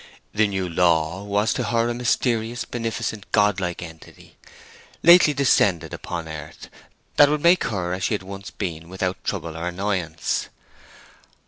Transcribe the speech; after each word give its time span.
The 0.33 0.47
"new 0.47 0.67
law" 0.67 1.21
was 1.23 1.53
to 1.53 1.65
her 1.65 1.87
a 1.87 1.93
mysterious, 1.93 2.65
beneficent, 2.65 3.31
godlike 3.31 3.83
entity, 3.83 4.35
lately 5.03 5.31
descended 5.31 5.93
upon 5.93 6.27
earth, 6.27 6.69
that 7.17 7.29
would 7.29 7.43
make 7.43 7.65
her 7.65 7.93
as 7.93 8.05
she 8.05 8.17
once 8.17 8.47
had 8.47 8.57
been 8.57 8.89
without 8.89 9.23
trouble 9.23 9.55
or 9.55 9.67
annoyance. 9.67 10.49